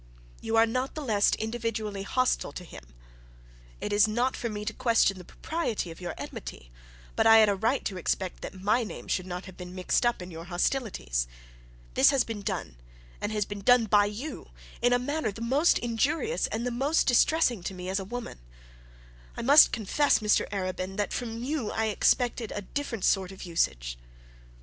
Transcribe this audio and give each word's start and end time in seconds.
'You 0.41 0.55
are 0.57 0.65
not 0.65 0.95
the 0.95 1.05
less 1.05 1.31
individually 1.35 2.01
hostile 2.01 2.51
to 2.53 2.63
him. 2.63 2.95
It 3.79 3.93
is 3.93 4.07
not 4.07 4.35
for 4.35 4.49
me 4.49 4.65
to 4.65 4.73
question 4.73 5.19
the 5.19 5.23
propriety 5.23 5.91
of 5.91 6.01
your 6.01 6.15
enmity; 6.17 6.71
but 7.15 7.27
I 7.27 7.37
had 7.37 7.49
a 7.49 7.53
right 7.53 7.85
to 7.85 7.97
expect 7.97 8.41
that 8.41 8.59
my 8.59 8.83
name 8.83 9.07
should 9.07 9.27
not 9.27 9.45
have 9.45 9.57
been 9.57 9.75
mixed 9.75 10.03
up 10.03 10.19
in 10.23 10.31
your 10.31 10.45
hostilities. 10.45 11.27
This 11.93 12.09
has 12.09 12.23
been 12.23 12.41
done, 12.41 12.77
and 13.21 13.47
been 13.47 13.61
done 13.61 13.85
by 13.85 14.05
you 14.05 14.49
in 14.81 14.91
a 14.91 14.97
manner 14.97 15.31
the 15.31 15.39
most 15.41 15.77
injurious 15.77 16.47
and 16.47 16.65
the 16.65 16.71
most 16.71 17.05
distressing 17.05 17.61
to 17.61 17.87
a 17.87 18.03
woman. 18.03 18.39
I 19.37 19.43
must 19.43 19.71
confess, 19.71 20.17
Mr 20.17 20.49
Arabin, 20.49 20.97
that 20.97 21.13
from 21.13 21.43
you 21.43 21.69
I 21.69 21.85
expected 21.93 22.51
a 22.55 22.63
different 22.63 23.05
sort 23.05 23.31
of 23.31 23.43
usage.' 23.43 23.99